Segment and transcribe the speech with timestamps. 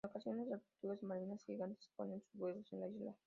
[0.03, 3.15] En ocasiones, las tortugas marinas gigantes ponen sus huevos en la isla.